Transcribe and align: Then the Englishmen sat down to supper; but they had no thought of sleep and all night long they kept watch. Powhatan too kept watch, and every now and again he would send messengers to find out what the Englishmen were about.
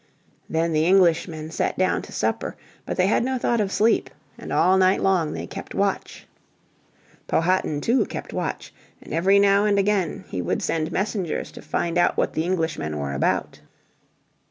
Then 0.49 0.73
the 0.73 0.87
Englishmen 0.87 1.51
sat 1.51 1.77
down 1.77 2.01
to 2.01 2.11
supper; 2.11 2.55
but 2.87 2.97
they 2.97 3.05
had 3.05 3.23
no 3.23 3.37
thought 3.37 3.61
of 3.61 3.71
sleep 3.71 4.09
and 4.35 4.51
all 4.51 4.75
night 4.75 4.99
long 4.99 5.33
they 5.33 5.45
kept 5.45 5.75
watch. 5.75 6.25
Powhatan 7.27 7.81
too 7.81 8.07
kept 8.07 8.33
watch, 8.33 8.73
and 8.99 9.13
every 9.13 9.37
now 9.37 9.65
and 9.65 9.77
again 9.77 10.23
he 10.29 10.41
would 10.41 10.63
send 10.63 10.91
messengers 10.91 11.51
to 11.51 11.61
find 11.61 11.99
out 11.99 12.17
what 12.17 12.33
the 12.33 12.45
Englishmen 12.45 12.97
were 12.97 13.13
about. 13.13 13.61